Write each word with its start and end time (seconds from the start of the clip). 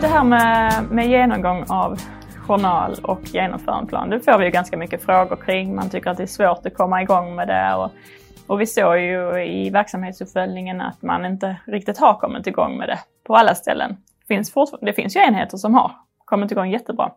det 0.00 0.08
här 0.08 0.24
med, 0.24 0.84
med 0.90 1.08
genomgång 1.08 1.64
av 1.68 2.00
journal 2.36 2.94
och 3.02 3.20
genomförandeplan, 3.24 4.10
det 4.10 4.20
får 4.20 4.38
vi 4.38 4.44
ju 4.44 4.50
ganska 4.50 4.76
mycket 4.76 5.02
frågor 5.02 5.36
kring. 5.36 5.74
Man 5.74 5.90
tycker 5.90 6.10
att 6.10 6.16
det 6.16 6.22
är 6.22 6.26
svårt 6.26 6.66
att 6.66 6.74
komma 6.74 7.02
igång 7.02 7.34
med 7.34 7.48
det. 7.48 7.74
Och, 7.74 7.90
och 8.46 8.60
vi 8.60 8.66
såg 8.66 8.98
ju 8.98 9.44
i 9.44 9.70
verksamhetsuppföljningen 9.70 10.80
att 10.80 11.02
man 11.02 11.26
inte 11.26 11.56
riktigt 11.66 11.98
har 11.98 12.14
kommit 12.14 12.46
igång 12.46 12.78
med 12.78 12.88
det 12.88 12.98
på 13.24 13.36
alla 13.36 13.54
ställen. 13.54 13.96
Det 14.20 14.34
finns, 14.34 14.52
det 14.80 14.92
finns 14.92 15.16
ju 15.16 15.20
enheter 15.20 15.56
som 15.56 15.74
har 15.74 15.92
kommit 16.24 16.50
igång 16.50 16.70
jättebra. 16.70 17.12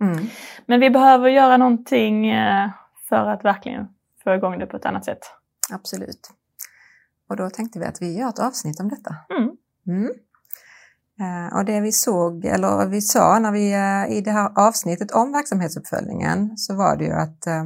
Mm. 0.00 0.26
Men 0.66 0.80
vi 0.80 0.90
behöver 0.90 1.28
göra 1.28 1.56
någonting 1.56 2.30
eh, 2.30 2.70
för 3.08 3.26
att 3.26 3.44
verkligen 3.44 3.88
få 4.24 4.34
igång 4.34 4.58
det 4.58 4.66
på 4.66 4.76
ett 4.76 4.86
annat 4.86 5.04
sätt. 5.04 5.20
Absolut. 5.72 6.30
Och 7.28 7.36
då 7.36 7.50
tänkte 7.50 7.78
vi 7.78 7.84
att 7.84 8.02
vi 8.02 8.18
gör 8.18 8.28
ett 8.28 8.38
avsnitt 8.38 8.80
om 8.80 8.88
detta. 8.88 9.16
Mm. 9.30 9.50
Mm. 9.86 10.10
Eh, 11.20 11.58
och 11.58 11.64
det 11.64 11.80
vi 11.80 11.92
såg, 11.92 12.44
eller 12.44 12.86
vi 12.86 13.00
sa 13.00 13.38
när 13.38 13.52
vi 13.52 13.72
eh, 13.72 14.18
i 14.18 14.20
det 14.20 14.30
här 14.30 14.50
avsnittet 14.56 15.10
om 15.10 15.32
verksamhetsuppföljningen 15.32 16.56
så 16.56 16.76
var 16.76 16.96
det 16.96 17.04
ju 17.04 17.12
att, 17.12 17.46
eh, 17.46 17.64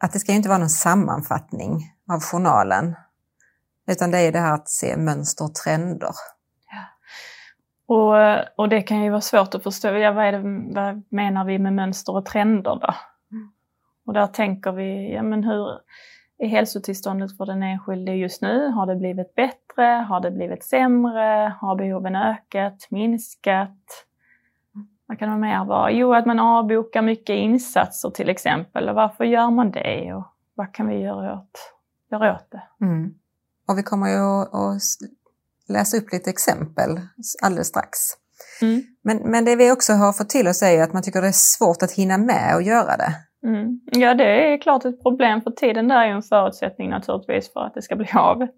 att 0.00 0.12
det 0.12 0.18
ska 0.18 0.32
inte 0.32 0.48
vara 0.48 0.58
någon 0.58 0.68
sammanfattning 0.68 1.92
av 2.12 2.20
journalen. 2.20 2.94
Utan 3.86 4.10
det 4.10 4.18
är 4.18 4.32
det 4.32 4.38
här 4.38 4.54
att 4.54 4.68
se 4.68 4.96
mönster 4.96 5.44
och 5.44 5.54
trender. 5.54 6.12
Ja. 6.70 6.84
Och, 7.94 8.44
och 8.56 8.68
det 8.68 8.82
kan 8.82 9.02
ju 9.02 9.10
vara 9.10 9.20
svårt 9.20 9.54
att 9.54 9.62
förstå. 9.62 9.88
Ja, 9.88 10.12
vad, 10.12 10.34
det, 10.34 10.42
vad 10.74 11.02
menar 11.08 11.44
vi 11.44 11.58
med 11.58 11.72
mönster 11.72 12.16
och 12.16 12.26
trender 12.26 12.78
då? 12.80 12.94
Mm. 13.30 13.52
Och 14.06 14.12
där 14.12 14.26
tänker 14.26 14.72
vi, 14.72 15.14
ja 15.14 15.22
men 15.22 15.44
hur 15.44 15.68
är 16.42 16.48
hälsotillståndet 16.48 17.36
för 17.36 17.46
den 17.46 17.62
enskilde 17.62 18.12
just 18.12 18.42
nu? 18.42 18.68
Har 18.68 18.86
det 18.86 18.96
blivit 18.96 19.34
bättre? 19.34 19.84
Har 20.08 20.20
det 20.20 20.30
blivit 20.30 20.64
sämre? 20.64 21.56
Har 21.60 21.76
behoven 21.76 22.16
ökat, 22.16 22.86
minskat? 22.90 24.06
Vad 25.06 25.18
kan 25.18 25.30
det 25.30 25.36
mer 25.36 25.64
vara? 25.64 25.90
Jo, 25.90 26.14
att 26.14 26.26
man 26.26 26.38
avbokar 26.38 27.02
mycket 27.02 27.34
insatser 27.34 28.10
till 28.10 28.28
exempel. 28.28 28.88
Och 28.88 28.94
varför 28.94 29.24
gör 29.24 29.50
man 29.50 29.70
det? 29.70 30.14
Och 30.14 30.24
vad 30.54 30.74
kan 30.74 30.88
vi 30.88 30.94
göra 30.94 31.34
åt, 31.34 31.74
göra 32.10 32.34
åt 32.34 32.50
det? 32.50 32.62
Mm. 32.84 33.14
Och 33.68 33.78
vi 33.78 33.82
kommer 33.82 34.08
ju 34.08 34.42
att 34.42 34.82
läsa 35.68 35.96
upp 35.96 36.12
lite 36.12 36.30
exempel 36.30 37.00
alldeles 37.42 37.68
strax. 37.68 37.98
Mm. 38.62 38.82
Men, 39.02 39.16
men 39.18 39.44
det 39.44 39.56
vi 39.56 39.72
också 39.72 39.92
har 39.92 40.12
fått 40.12 40.28
till 40.28 40.48
oss 40.48 40.62
är 40.62 40.82
att 40.82 40.92
man 40.92 41.02
tycker 41.02 41.22
det 41.22 41.28
är 41.28 41.32
svårt 41.32 41.82
att 41.82 41.92
hinna 41.92 42.18
med 42.18 42.56
att 42.56 42.64
göra 42.64 42.96
det. 42.96 43.14
Mm. 43.44 43.80
Ja, 43.92 44.14
det 44.14 44.52
är 44.52 44.58
klart 44.58 44.84
ett 44.84 45.02
problem 45.02 45.40
för 45.40 45.50
tiden 45.50 45.88
där 45.88 45.96
är 45.96 46.06
ju 46.06 46.12
en 46.12 46.22
förutsättning 46.22 46.90
naturligtvis 46.90 47.52
för 47.52 47.60
att 47.60 47.74
det 47.74 47.82
ska 47.82 47.96
bli 47.96 48.08
av. 48.14 48.42
Mm. 48.42 48.50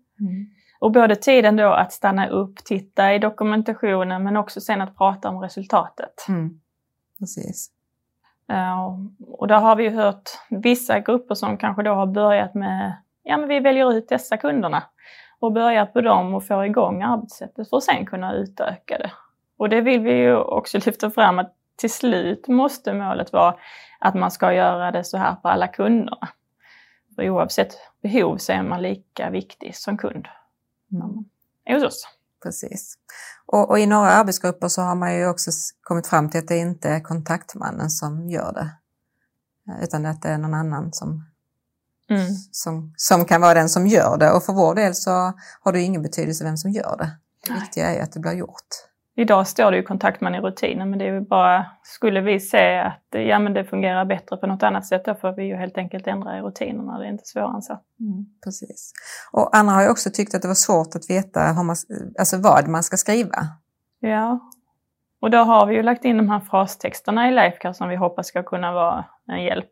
Och 0.80 0.92
både 0.92 1.16
tiden 1.16 1.56
då 1.56 1.72
att 1.72 1.92
stanna 1.92 2.28
upp, 2.28 2.56
titta 2.64 3.14
i 3.14 3.18
dokumentationen 3.18 4.22
men 4.24 4.36
också 4.36 4.60
sen 4.60 4.80
att 4.80 4.96
prata 4.96 5.28
om 5.28 5.40
resultatet. 5.40 6.28
Mm. 6.28 6.60
Precis. 7.18 7.70
Uh, 8.52 9.06
och 9.28 9.48
där 9.48 9.60
har 9.60 9.76
vi 9.76 9.84
ju 9.84 9.90
hört 9.90 10.30
vissa 10.50 11.00
grupper 11.00 11.34
som 11.34 11.56
kanske 11.56 11.82
då 11.82 11.94
har 11.94 12.06
börjat 12.06 12.54
med, 12.54 12.96
ja 13.22 13.36
men 13.36 13.48
vi 13.48 13.60
väljer 13.60 13.92
ut 13.92 14.08
dessa 14.08 14.36
kunderna 14.36 14.82
och 15.38 15.52
börjat 15.52 15.92
på 15.92 16.00
dem 16.00 16.34
och 16.34 16.46
få 16.46 16.64
igång 16.64 17.02
arbetssättet 17.02 17.68
för 17.68 17.76
att 17.76 17.82
sen 17.82 18.06
kunna 18.06 18.34
utöka 18.34 18.98
det. 18.98 19.10
Och 19.58 19.68
det 19.68 19.80
vill 19.80 20.00
vi 20.00 20.12
ju 20.12 20.36
också 20.36 20.78
lyfta 20.86 21.10
fram 21.10 21.38
att 21.38 21.54
till 21.76 21.92
slut 21.92 22.48
måste 22.48 22.94
målet 22.94 23.32
vara 23.32 23.54
att 24.04 24.14
man 24.14 24.30
ska 24.30 24.52
göra 24.52 24.90
det 24.90 25.04
så 25.04 25.16
här 25.16 25.34
på 25.34 25.48
alla 25.48 25.68
kunderna. 25.68 26.28
För 27.14 27.30
oavsett 27.30 27.72
behov 28.02 28.36
så 28.36 28.52
är 28.52 28.62
man 28.62 28.82
lika 28.82 29.30
viktig 29.30 29.76
som 29.76 29.98
kund 29.98 30.26
hos 31.68 31.82
oss. 31.84 32.08
Precis. 32.42 32.94
Och, 33.46 33.70
och, 33.70 33.78
i 33.78 33.86
några 33.86 34.10
arbetsgrupper 34.10 34.68
så 34.68 34.82
har 34.82 34.94
man 34.94 35.16
ju 35.16 35.28
också 35.28 35.50
kommit 35.82 36.06
fram 36.06 36.30
till 36.30 36.40
att 36.40 36.48
det 36.48 36.56
inte 36.56 36.88
är 36.88 37.00
kontaktmannen 37.00 37.90
som 37.90 38.30
gör 38.30 38.52
det. 38.52 38.70
Utan 39.82 40.06
att 40.06 40.22
det 40.22 40.28
är 40.28 40.38
någon 40.38 40.54
annan 40.54 40.92
som, 40.92 41.24
mm. 42.10 42.26
som, 42.52 42.94
som 42.96 43.24
kan 43.24 43.40
vara 43.40 43.54
den 43.54 43.68
som 43.68 43.86
gör 43.86 44.16
det. 44.18 44.30
Och 44.30 44.42
för 44.42 44.52
vår 44.52 44.74
del 44.74 44.94
så 44.94 45.32
har 45.60 45.72
det 45.72 45.80
ingen 45.80 46.02
betydelse 46.02 46.44
vem 46.44 46.56
som 46.56 46.70
gör 46.70 46.96
det. 46.98 47.10
Det 47.46 47.60
viktiga 47.60 47.94
är 47.94 48.02
att 48.02 48.12
det 48.12 48.20
blir 48.20 48.32
gjort. 48.32 48.68
Idag 49.16 49.46
står 49.46 49.70
det 49.70 49.76
ju 49.76 49.82
kontaktman 49.82 50.34
i 50.34 50.40
rutinen 50.40 50.90
men 50.90 50.98
det 50.98 51.04
är 51.04 51.12
ju 51.12 51.20
bara, 51.20 51.66
skulle 51.82 52.20
vi 52.20 52.40
se 52.40 52.78
att 52.78 53.06
ja, 53.10 53.38
men 53.38 53.54
det 53.54 53.64
fungerar 53.64 54.04
bättre 54.04 54.36
på 54.36 54.46
något 54.46 54.62
annat 54.62 54.86
sätt 54.86 55.04
då 55.04 55.14
får 55.14 55.32
vi 55.32 55.44
ju 55.44 55.56
helt 55.56 55.78
enkelt 55.78 56.06
ändra 56.06 56.38
i 56.38 56.40
rutinerna, 56.40 56.98
det 56.98 57.04
är 57.04 57.08
inte 57.08 57.24
svårare 57.26 57.54
än 57.54 57.62
så. 57.62 57.72
Mm, 57.72 58.26
precis. 58.44 58.92
Och 59.32 59.56
Anna 59.56 59.72
har 59.72 59.82
ju 59.82 59.90
också 59.90 60.10
tyckt 60.10 60.34
att 60.34 60.42
det 60.42 60.48
var 60.48 60.54
svårt 60.54 60.96
att 60.96 61.10
veta 61.10 61.40
hur 61.40 61.62
man, 61.62 61.76
alltså 62.18 62.38
vad 62.38 62.68
man 62.68 62.82
ska 62.82 62.96
skriva. 62.96 63.36
Ja, 64.00 64.40
och 65.20 65.30
då 65.30 65.38
har 65.38 65.66
vi 65.66 65.74
ju 65.74 65.82
lagt 65.82 66.04
in 66.04 66.16
de 66.16 66.28
här 66.28 66.40
frastexterna 66.40 67.28
i 67.28 67.30
Lifecare 67.30 67.74
som 67.74 67.88
vi 67.88 67.96
hoppas 67.96 68.26
ska 68.26 68.42
kunna 68.42 68.72
vara 68.72 69.04
en 69.28 69.42
hjälp. 69.42 69.70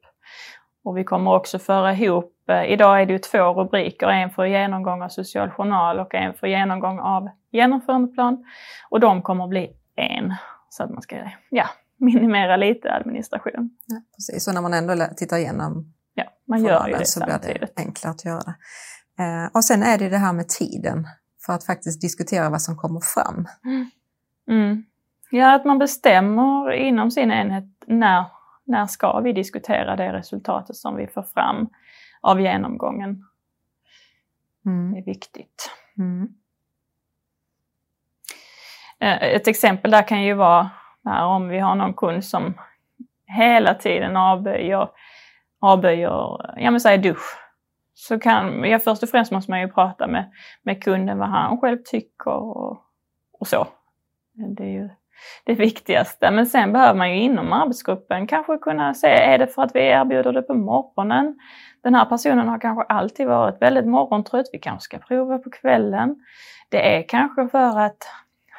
Och 0.84 0.96
vi 0.96 1.04
kommer 1.04 1.34
också 1.34 1.58
föra 1.58 1.92
ihop, 1.92 2.34
eh, 2.48 2.64
idag 2.64 3.02
är 3.02 3.06
det 3.06 3.12
ju 3.12 3.18
två 3.18 3.38
rubriker, 3.38 4.06
en 4.06 4.30
för 4.30 4.44
genomgång 4.44 5.02
av 5.02 5.08
social 5.08 5.50
journal 5.50 5.98
och 5.98 6.14
en 6.14 6.34
för 6.34 6.46
genomgång 6.46 6.98
av 7.00 7.28
genomförandeplan. 7.52 8.44
Och 8.90 9.00
de 9.00 9.22
kommer 9.22 9.44
att 9.44 9.50
bli 9.50 9.70
en, 9.96 10.34
så 10.68 10.82
att 10.82 10.90
man 10.90 11.02
ska 11.02 11.16
ja, 11.50 11.66
minimera 11.96 12.56
lite 12.56 12.92
administration. 12.92 13.70
Ja, 13.86 14.02
precis, 14.16 14.48
och 14.48 14.54
när 14.54 14.62
man 14.62 14.74
ändå 14.74 15.06
tittar 15.16 15.36
igenom 15.36 15.92
ja, 16.14 16.24
man 16.48 16.64
gör 16.64 16.88
ju 16.88 16.94
det 16.94 17.06
så 17.06 17.24
blir 17.24 17.58
det 17.60 17.68
enklare 17.76 18.10
att 18.10 18.24
göra 18.24 18.40
det. 18.40 18.54
Eh, 19.24 19.50
och 19.54 19.64
sen 19.64 19.82
är 19.82 19.98
det 19.98 20.08
det 20.08 20.18
här 20.18 20.32
med 20.32 20.48
tiden, 20.48 21.06
för 21.46 21.52
att 21.52 21.64
faktiskt 21.64 22.00
diskutera 22.00 22.50
vad 22.50 22.62
som 22.62 22.76
kommer 22.76 23.00
fram. 23.00 23.46
Mm. 24.48 24.84
Ja, 25.30 25.54
att 25.54 25.64
man 25.64 25.78
bestämmer 25.78 26.72
inom 26.72 27.10
sin 27.10 27.30
enhet 27.30 27.64
när 27.86 28.24
när 28.64 28.86
ska 28.86 29.20
vi 29.20 29.32
diskutera 29.32 29.96
det 29.96 30.12
resultatet 30.12 30.76
som 30.76 30.96
vi 30.96 31.06
får 31.06 31.22
fram 31.22 31.68
av 32.20 32.40
genomgången? 32.40 33.24
Mm. 34.66 34.92
Det 34.92 34.98
är 34.98 35.04
viktigt. 35.04 35.70
Mm. 35.98 36.28
Eh, 39.02 39.22
ett 39.22 39.48
exempel 39.48 39.90
där 39.90 40.02
kan 40.02 40.22
ju 40.22 40.34
vara 40.34 40.70
om 41.04 41.48
vi 41.48 41.58
har 41.58 41.74
någon 41.74 41.94
kund 41.94 42.24
som 42.24 42.54
hela 43.26 43.74
tiden 43.74 44.16
avböjer, 44.16 44.88
avböjer 45.60 46.10
ja 46.56 46.70
men 46.70 46.80
säg 46.80 46.98
dusch. 46.98 47.38
Så 47.94 48.18
kan, 48.18 48.64
ja 48.64 48.78
först 48.78 49.02
och 49.02 49.08
främst 49.08 49.32
måste 49.32 49.50
man 49.50 49.60
ju 49.60 49.68
prata 49.68 50.06
med, 50.06 50.30
med 50.62 50.84
kunden 50.84 51.18
vad 51.18 51.28
han 51.28 51.60
själv 51.60 51.78
tycker 51.84 52.30
och, 52.30 52.82
och 53.32 53.46
så. 53.46 53.66
Det 54.56 54.62
är 54.62 54.68
ju 54.68 54.88
det 55.44 55.54
viktigaste. 55.54 56.30
Men 56.30 56.46
sen 56.46 56.72
behöver 56.72 56.98
man 56.98 57.10
ju 57.10 57.22
inom 57.22 57.52
arbetsgruppen 57.52 58.26
kanske 58.26 58.58
kunna 58.58 58.94
se, 58.94 59.08
är 59.08 59.38
det 59.38 59.46
för 59.46 59.62
att 59.62 59.74
vi 59.74 59.80
erbjuder 59.80 60.32
det 60.32 60.42
på 60.42 60.54
morgonen? 60.54 61.38
Den 61.82 61.94
här 61.94 62.04
personen 62.04 62.48
har 62.48 62.58
kanske 62.58 62.82
alltid 62.82 63.26
varit 63.26 63.62
väldigt 63.62 63.86
morgontrött, 63.86 64.46
vi 64.52 64.58
kanske 64.58 64.84
ska 64.84 64.98
prova 64.98 65.38
på 65.38 65.50
kvällen. 65.50 66.16
Det 66.68 66.96
är 66.96 67.08
kanske 67.08 67.48
för 67.48 67.78
att 67.78 68.08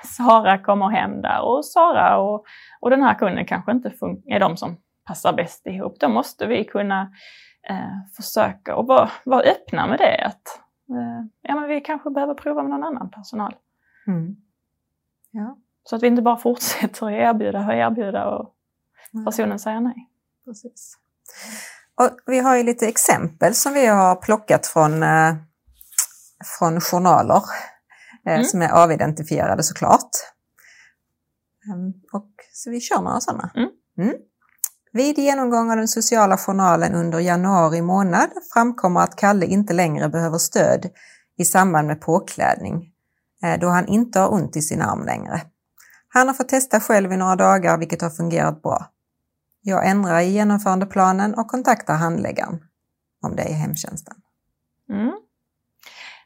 Sara 0.03 0.58
kommer 0.58 0.90
hem 0.90 1.22
där 1.22 1.41
och 1.41 1.66
Sara 1.66 2.18
och, 2.18 2.46
och 2.80 2.90
den 2.90 3.03
här 3.03 3.14
kunden 3.14 3.46
kanske 3.46 3.72
inte 3.72 3.91
är 4.25 4.40
de 4.40 4.58
som 4.58 4.78
passar 5.06 5.34
bäst 5.34 5.68
ihop. 5.68 6.00
Då 6.00 6.09
måste 6.09 6.46
vi 6.46 6.66
kunna 6.66 7.02
eh, 7.69 8.14
försöka 8.16 8.75
och 8.75 8.88
vara, 8.88 9.09
vara 9.25 9.41
öppna 9.41 9.88
med 9.88 10.00
det. 10.00 10.25
Att, 10.25 10.59
eh, 10.90 11.25
ja, 11.41 11.56
men 11.56 11.69
vi 11.69 11.81
kanske 11.81 12.09
behöver 12.09 12.34
prova 12.34 12.62
med 12.62 12.69
någon 12.69 12.84
annan 12.84 13.09
personal. 13.09 13.56
Mm. 14.08 14.36
Ja. 15.31 15.58
Så 15.84 15.96
att 15.96 16.03
vi 16.03 16.08
inte 16.08 16.22
bara 16.22 16.38
fortsätter 16.38 17.06
att 17.06 17.12
erbjuda 17.12 17.66
och 17.66 17.74
erbjuda 17.74 18.30
och 18.30 18.56
personen 19.25 19.59
säger 19.59 19.80
nej. 19.80 20.09
Precis. 20.46 20.97
Och 21.96 22.09
vi 22.25 22.40
har 22.40 22.58
ju 22.58 22.64
lite 22.64 22.88
exempel 22.88 23.53
som 23.53 23.74
vi 23.74 23.85
har 23.85 24.16
plockat 24.16 24.67
från, 24.67 25.03
eh, 25.03 25.35
från 26.59 26.79
journaler 26.82 27.41
Mm. 28.28 28.43
som 28.43 28.61
är 28.61 28.70
avidentifierade 28.84 29.64
såklart. 29.64 30.09
Ehm, 31.72 31.93
och, 32.11 32.29
så 32.53 32.70
vi 32.70 32.79
kör 32.79 33.02
några 33.02 33.20
sådana. 33.20 33.52
Mm. 33.97 34.14
Vid 34.91 35.17
genomgång 35.17 35.72
av 35.72 35.78
den 35.78 35.87
sociala 35.87 36.37
journalen 36.37 36.93
under 36.93 37.20
januari 37.20 37.81
månad 37.81 38.29
framkommer 38.53 38.99
att 38.99 39.16
Kalle 39.16 39.46
inte 39.46 39.73
längre 39.73 40.09
behöver 40.09 40.37
stöd 40.37 40.90
i 41.37 41.46
samband 41.46 41.87
med 41.87 42.02
påklädning 42.02 42.93
eh, 43.43 43.59
då 43.59 43.67
han 43.67 43.87
inte 43.87 44.20
har 44.20 44.34
ont 44.34 44.55
i 44.55 44.61
sin 44.61 44.81
arm 44.81 45.05
längre. 45.05 45.41
Han 46.08 46.28
har 46.28 46.34
fått 46.34 46.49
testa 46.49 46.79
själv 46.79 47.11
i 47.11 47.17
några 47.17 47.35
dagar 47.35 47.78
vilket 47.78 48.02
har 48.02 48.09
fungerat 48.09 48.61
bra. 48.61 48.85
Jag 49.61 49.87
ändrar 49.87 50.19
i 50.19 50.31
genomförandeplanen 50.31 51.34
och 51.34 51.47
kontaktar 51.47 51.96
handläggaren 51.96 52.59
om 53.22 53.35
det 53.35 53.43
är 53.43 53.53
hemtjänsten. 53.53 54.16
Mm. 54.90 55.14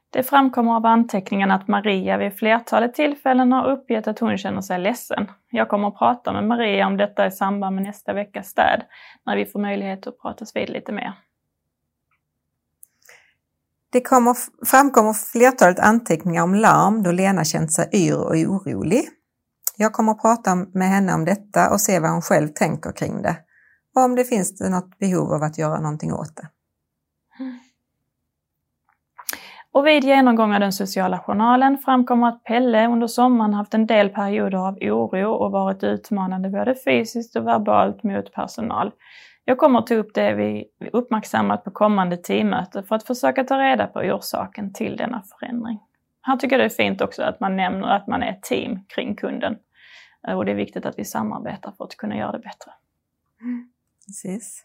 Det 0.10 0.24
framkommer 0.24 0.76
av 0.76 0.86
anteckningen 0.86 1.52
att 1.52 1.68
Maria 1.68 2.18
vid 2.18 2.34
flertalet 2.34 2.94
tillfällen 2.94 3.52
har 3.52 3.72
uppgett 3.72 4.08
att 4.08 4.20
hon 4.20 4.38
känner 4.38 4.62
sig 4.62 4.80
ledsen. 4.80 5.32
Jag 5.50 5.70
kommer 5.70 5.88
att 5.88 5.98
prata 5.98 6.34
med 6.34 6.44
Maria 6.44 6.88
om 6.88 6.98
detta 6.98 7.28
i 7.28 7.32
samband 7.32 7.76
med 7.76 7.84
nästa 7.84 8.14
veckas 8.14 8.48
städ, 8.48 8.84
när 9.26 9.38
vi 9.38 9.46
får 9.46 9.60
möjlighet 9.60 10.08
att 10.08 10.20
pratas 10.22 10.56
vid 10.56 10.70
lite 10.70 10.92
mer. 10.92 11.14
Det 13.92 14.02
kommer, 14.02 14.36
framkommer 14.66 15.14
flertalet 15.14 15.80
anteckningar 15.80 16.44
om 16.44 16.56
larm 16.56 17.04
då 17.04 17.12
Lena 17.12 17.44
känt 17.44 17.72
sig 17.72 17.90
yr 17.94 18.18
och 18.18 18.36
orolig. 18.36 19.04
Jag 19.78 19.94
kommer 19.94 20.12
att 20.12 20.22
prata 20.22 20.56
med 20.56 20.88
henne 20.88 21.14
om 21.14 21.26
detta 21.26 21.70
och 21.70 21.82
se 21.82 22.00
vad 22.00 22.12
hon 22.12 22.22
själv 22.22 22.48
tänker 22.48 22.92
kring 22.92 23.22
det 23.22 23.38
och 23.96 24.02
om 24.04 24.16
det 24.16 24.24
finns 24.24 24.62
något 24.62 25.00
behov 25.00 25.34
av 25.34 25.44
att 25.44 25.58
göra 25.58 25.80
någonting 25.80 26.14
åt 26.14 26.36
det. 26.36 26.50
Och 29.78 29.88
vid 29.88 30.04
genomgång 30.04 30.54
av 30.54 30.60
den 30.60 30.74
sociala 30.74 31.20
journalen 31.20 31.78
framkommer 31.78 32.28
att 32.28 32.44
Pelle 32.44 32.88
under 32.88 33.08
sommaren 33.08 33.54
haft 33.54 33.74
en 33.74 33.86
del 33.86 34.10
perioder 34.10 34.58
av 34.58 34.78
oro 34.82 35.32
och 35.32 35.52
varit 35.52 35.84
utmanande 35.84 36.50
både 36.50 36.76
fysiskt 36.76 37.36
och 37.36 37.48
verbalt 37.48 38.04
mot 38.04 38.34
personal. 38.34 38.92
Jag 39.46 39.58
kommer 39.58 39.80
att 39.80 39.88
ta 39.88 39.96
upp 39.96 40.14
det 40.14 40.34
vi 40.34 40.66
uppmärksammat 40.92 41.64
på 41.64 41.72
kommande 41.72 42.18
teammöte 42.18 42.84
för 42.84 42.96
att 42.96 43.04
försöka 43.04 43.44
ta 43.44 43.60
reda 43.60 43.88
på 43.88 44.00
orsaken 44.00 44.74
till 44.74 44.98
denna 44.98 45.24
förändring. 45.40 45.80
Här 46.22 46.38
tycker 46.38 46.56
jag 46.56 46.62
det 46.62 46.74
är 46.74 46.84
fint 46.84 47.02
också 47.02 47.24
att 47.24 47.40
man 47.40 47.56
nämner 47.56 47.88
att 47.88 48.08
man 48.08 48.24
är 48.24 48.30
ett 48.30 48.44
team 48.44 48.80
kring 48.88 49.16
kunden. 49.16 49.58
Eh, 50.28 50.38
och 50.38 50.46
det 50.46 50.52
är 50.52 50.56
viktigt 50.56 50.86
att 50.86 51.00
vi 51.00 51.06
samarbetar 51.06 51.72
för 51.78 51.84
att 51.84 51.98
kunna 51.98 52.18
göra 52.18 52.32
det 52.32 52.40
bättre. 52.40 52.72
Mm. 53.42 53.70
Precis. 54.08 54.64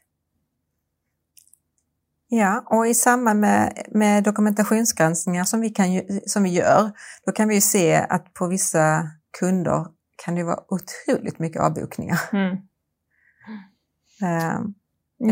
Ja, 2.34 2.62
och 2.66 2.86
i 2.86 2.94
samband 2.94 3.40
med, 3.40 3.72
med 3.90 4.24
dokumentationsgranskningar 4.24 5.44
som 5.44 5.60
vi, 5.60 5.70
kan, 5.70 5.86
som 6.26 6.42
vi 6.42 6.50
gör, 6.50 6.90
då 7.26 7.32
kan 7.32 7.48
vi 7.48 7.54
ju 7.54 7.60
se 7.60 7.96
att 7.96 8.34
på 8.34 8.46
vissa 8.46 9.02
kunder 9.38 9.86
kan 10.24 10.34
det 10.34 10.44
vara 10.44 10.60
otroligt 10.68 11.38
mycket 11.38 11.62
avbokningar. 11.62 12.16
Mm. 12.32 12.50
Um, 14.56 14.74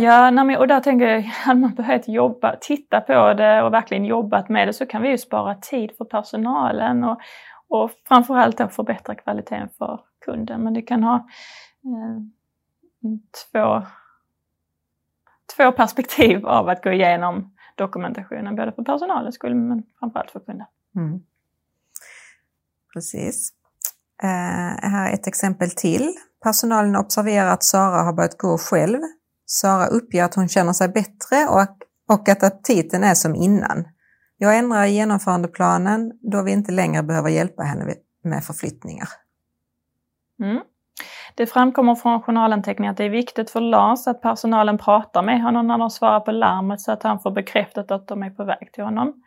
ja, 0.03 0.59
och 0.59 0.69
där 0.69 0.81
tänker 0.81 1.07
jag, 1.07 1.21
hade 1.45 1.61
man 1.61 1.75
behövt 1.75 2.09
jobba, 2.09 2.57
titta 2.61 3.01
på 3.01 3.35
det 3.35 3.63
och 3.63 3.73
verkligen 3.73 4.05
jobbat 4.05 4.49
med 4.49 4.69
det 4.69 4.73
så 4.73 4.87
kan 4.87 5.03
vi 5.03 5.09
ju 5.09 5.19
spara 5.19 5.55
tid 5.55 5.91
för 5.99 6.05
personalen 6.05 7.05
och, 7.05 7.21
och 7.69 7.91
framförallt 8.09 8.59
då 8.59 8.69
förbättra 8.69 9.15
kvaliteten 9.15 9.69
för 9.79 10.01
kunden. 10.25 10.65
Men 10.65 10.75
det 10.75 10.83
kan 10.83 11.03
ha 11.03 11.15
eh, 11.85 12.19
två 13.53 13.83
två 15.57 15.73
perspektiv 15.73 16.47
av 16.47 16.69
att 16.69 16.83
gå 16.83 16.91
igenom 16.93 17.53
dokumentationen, 17.77 18.57
både 18.57 18.73
för 18.73 18.83
personalens 18.83 19.35
skull 19.35 19.55
men 19.55 19.83
framförallt 19.99 20.31
för 20.31 20.41
kunden. 20.41 20.67
Mm. 20.97 21.21
Precis. 22.93 23.53
Uh, 24.23 24.91
här 24.91 25.11
är 25.11 25.15
ett 25.15 25.27
exempel 25.27 25.71
till. 25.71 26.13
Personalen 26.43 26.97
observerar 26.97 27.51
att 27.53 27.65
Sara 27.65 28.03
har 28.03 28.13
börjat 28.13 28.39
gå 28.39 28.59
själv. 28.59 28.99
Sara 29.47 29.87
uppger 29.87 30.25
att 30.25 30.35
hon 30.35 30.49
känner 30.49 30.73
sig 30.73 30.89
bättre 30.89 31.47
och, 31.49 32.15
och 32.17 32.29
att 32.29 32.43
aptiten 32.43 33.05
är 33.05 33.15
som 33.15 33.35
innan. 33.35 33.85
Jag 34.37 34.59
ändrar 34.59 34.87
genomförandeplanen 34.87 36.13
då 36.21 36.43
vi 36.43 36.53
inte 36.53 36.73
längre 36.73 37.03
behöver 37.03 37.31
hjälpa 37.31 37.63
henne 37.63 37.95
med 38.25 38.45
förflyttningar. 38.45 39.09
Mm. 40.43 40.63
Det 41.35 41.47
framkommer 41.47 41.95
från 41.95 42.23
journalanteckningen 42.23 42.91
att 42.91 42.97
det 42.97 43.05
är 43.05 43.11
viktigt 43.11 43.51
för 43.51 43.61
Lars 43.61 44.07
att 44.07 44.23
personalen 44.23 44.79
pratar 44.79 45.23
med 45.23 45.43
honom 45.43 45.67
när 45.67 45.79
de 45.79 45.91
svarar 45.91 46.21
på 46.21 46.33
larmet 46.33 46.81
så 46.81 46.93
att 46.93 47.03
han 47.03 47.21
får 47.21 47.31
bekräftat 47.31 47.91
att 47.91 48.09
de 48.09 48.23
är 48.23 48.31
på 48.31 48.45
väg 48.45 48.73
till 48.73 48.85
honom. 48.85 49.23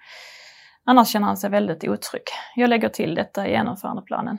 Annars 0.86 1.08
känner 1.08 1.28
han 1.28 1.38
sig 1.38 1.50
väldigt 1.50 1.84
otrygg. 1.84 2.24
Jag 2.56 2.70
lägger 2.70 2.90
till 2.90 3.16
detta 3.16 3.48
i 3.48 3.52
genomförandeplanen. 3.52 4.38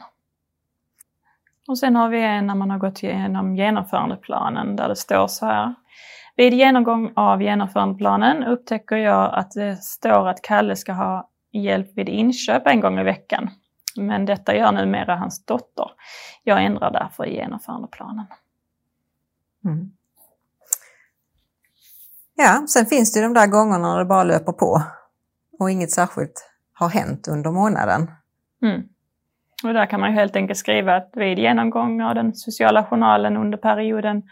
Och 1.68 1.78
sen 1.78 1.96
har 1.96 2.08
vi 2.08 2.22
en 2.22 2.46
när 2.46 2.54
man 2.54 2.70
har 2.70 2.78
gått 2.78 3.02
igenom 3.02 3.56
genomförandeplanen 3.56 4.76
där 4.76 4.88
det 4.88 4.96
står 4.96 5.26
så 5.26 5.46
här. 5.46 5.74
Vid 6.36 6.54
genomgång 6.54 7.12
av 7.16 7.42
genomförandeplanen 7.42 8.44
upptäcker 8.44 8.96
jag 8.96 9.34
att 9.34 9.50
det 9.50 9.76
står 9.76 10.28
att 10.28 10.42
Kalle 10.42 10.76
ska 10.76 10.92
ha 10.92 11.28
hjälp 11.52 11.88
vid 11.96 12.08
inköp 12.08 12.66
en 12.66 12.80
gång 12.80 12.98
i 12.98 13.02
veckan. 13.02 13.50
Men 13.96 14.26
detta 14.26 14.56
gör 14.56 14.72
numera 14.72 15.16
hans 15.16 15.44
dotter. 15.44 15.90
Jag 16.42 16.64
ändrar 16.64 16.90
därför 16.90 17.26
i 17.26 17.34
genomförandeplanen. 17.34 18.26
Mm. 19.64 19.90
Ja, 22.34 22.64
sen 22.68 22.86
finns 22.86 23.12
det 23.12 23.22
de 23.22 23.34
där 23.34 23.46
gångerna 23.46 23.92
när 23.92 23.98
det 23.98 24.04
bara 24.04 24.24
löper 24.24 24.52
på 24.52 24.82
och 25.58 25.70
inget 25.70 25.90
särskilt 25.90 26.50
har 26.72 26.88
hänt 26.88 27.28
under 27.28 27.50
månaden. 27.50 28.10
Mm. 28.62 28.88
Och 29.64 29.74
där 29.74 29.86
kan 29.86 30.00
man 30.00 30.10
ju 30.10 30.16
helt 30.16 30.36
enkelt 30.36 30.58
skriva 30.58 30.96
att 30.96 31.10
vid 31.12 31.38
genomgång 31.38 32.00
av 32.02 32.14
den 32.14 32.34
sociala 32.34 32.84
journalen 32.84 33.36
under 33.36 33.58
perioden 33.58 34.22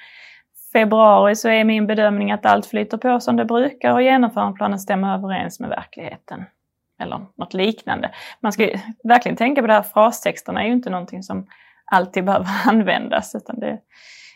februari 0.72 1.36
så 1.36 1.48
är 1.48 1.64
min 1.64 1.86
bedömning 1.86 2.32
att 2.32 2.46
allt 2.46 2.66
flyter 2.66 2.96
på 2.96 3.20
som 3.20 3.36
det 3.36 3.44
brukar 3.44 3.92
och 3.92 4.02
genomförandeplanen 4.02 4.78
stämmer 4.78 5.14
överens 5.14 5.60
med 5.60 5.70
verkligheten 5.70 6.44
eller 7.02 7.26
något 7.36 7.54
liknande. 7.54 8.14
Man 8.40 8.52
ska 8.52 8.68
verkligen 9.04 9.36
tänka 9.36 9.60
på 9.60 9.66
det 9.66 9.72
här, 9.72 9.82
frastexterna 9.82 10.62
är 10.62 10.66
ju 10.66 10.72
inte 10.72 10.90
någonting 10.90 11.22
som 11.22 11.46
alltid 11.84 12.24
behöver 12.24 12.48
användas 12.66 13.34
utan 13.34 13.60
det 13.60 13.80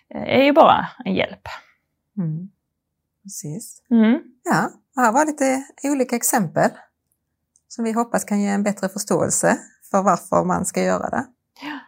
är 0.08 0.42
ju 0.42 0.52
bara 0.52 0.86
en 1.04 1.14
hjälp. 1.14 1.48
Mm. 2.18 2.48
Precis. 3.22 3.82
Mm. 3.90 4.20
Ja, 4.44 4.70
här 4.96 5.12
var 5.12 5.26
lite 5.26 5.62
olika 5.84 6.16
exempel 6.16 6.70
som 7.68 7.84
vi 7.84 7.92
hoppas 7.92 8.24
kan 8.24 8.40
ge 8.40 8.48
en 8.48 8.62
bättre 8.62 8.88
förståelse 8.88 9.58
för 9.90 10.02
varför 10.02 10.44
man 10.44 10.64
ska 10.64 10.82
göra 10.82 11.10
det. 11.10 11.26
Ja. 11.62 11.78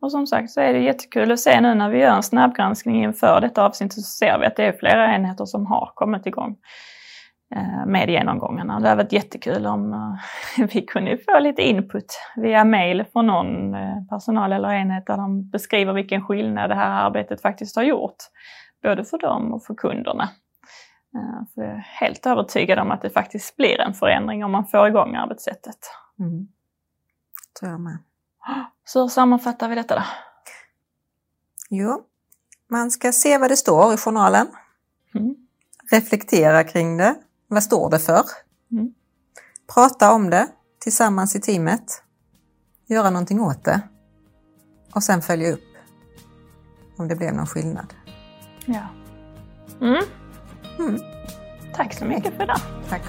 Och 0.00 0.10
som 0.10 0.26
sagt 0.26 0.50
så 0.50 0.60
är 0.60 0.72
det 0.72 0.78
jättekul 0.78 1.32
att 1.32 1.40
se 1.40 1.60
nu 1.60 1.74
när 1.74 1.90
vi 1.90 1.98
gör 1.98 2.16
en 2.16 2.22
snabbgranskning 2.22 3.04
inför 3.04 3.40
detta 3.40 3.64
avsnitt 3.64 3.92
så 3.92 4.00
ser 4.00 4.38
vi 4.38 4.46
att 4.46 4.56
det 4.56 4.64
är 4.64 4.72
flera 4.72 5.14
enheter 5.14 5.44
som 5.44 5.66
har 5.66 5.92
kommit 5.94 6.26
igång. 6.26 6.56
Eh, 7.50 7.86
med 7.86 8.10
genomgångarna. 8.10 8.80
Det 8.80 8.88
har 8.88 8.96
varit 8.96 9.12
jättekul 9.12 9.66
om 9.66 9.92
eh, 9.92 10.66
vi 10.74 10.82
kunde 10.82 11.18
få 11.18 11.38
lite 11.38 11.62
input 11.62 12.18
via 12.36 12.64
mail 12.64 13.04
från 13.12 13.26
någon 13.26 13.74
eh, 13.74 14.04
personal 14.10 14.52
eller 14.52 14.68
enhet 14.68 15.06
där 15.06 15.16
de 15.16 15.50
beskriver 15.50 15.92
vilken 15.92 16.26
skillnad 16.26 16.70
det 16.70 16.74
här 16.74 17.06
arbetet 17.06 17.42
faktiskt 17.42 17.76
har 17.76 17.82
gjort. 17.82 18.16
Både 18.82 19.04
för 19.04 19.18
dem 19.18 19.52
och 19.52 19.64
för 19.64 19.74
kunderna. 19.74 20.28
För 21.54 21.62
jag 21.62 21.70
är 21.70 21.86
helt 22.00 22.26
övertygad 22.26 22.78
om 22.78 22.90
att 22.90 23.02
det 23.02 23.10
faktiskt 23.10 23.56
blir 23.56 23.80
en 23.80 23.94
förändring 23.94 24.44
om 24.44 24.52
man 24.52 24.66
får 24.66 24.88
igång 24.88 25.14
arbetssättet. 25.14 25.78
Mm. 26.18 26.48
tror 27.60 27.70
jag 27.70 27.80
med. 27.80 27.98
Så 28.84 29.00
hur 29.00 29.08
sammanfattar 29.08 29.68
vi 29.68 29.74
detta 29.74 29.94
då? 29.94 30.02
Jo, 31.70 32.02
man 32.70 32.90
ska 32.90 33.12
se 33.12 33.38
vad 33.38 33.50
det 33.50 33.56
står 33.56 33.94
i 33.94 33.96
journalen. 33.96 34.46
Mm. 35.14 35.34
Reflektera 35.90 36.64
kring 36.64 36.96
det 36.96 37.14
vad 37.54 37.62
står 37.62 37.90
det 37.90 37.98
för? 37.98 38.22
Mm. 38.72 38.94
Prata 39.74 40.12
om 40.12 40.30
det 40.30 40.48
tillsammans 40.80 41.36
i 41.36 41.40
teamet. 41.40 42.02
Göra 42.86 43.10
någonting 43.10 43.40
åt 43.40 43.64
det. 43.64 43.80
Och 44.94 45.02
sen 45.02 45.22
följa 45.22 45.52
upp 45.52 45.60
om 46.96 47.08
det 47.08 47.16
blev 47.16 47.34
någon 47.34 47.46
skillnad. 47.46 47.94
Ja. 48.66 48.88
Mm. 49.80 50.04
Mm. 50.78 51.00
Tack 51.74 51.94
så 51.94 52.04
mycket 52.04 52.36
för 52.36 52.46
det. 52.46 52.60
Tack. 52.88 53.02